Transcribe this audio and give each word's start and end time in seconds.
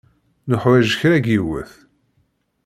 Nuḥwaǧ 0.49 0.89
kra 0.99 1.17
n 1.21 1.25
yiwet. 1.31 1.71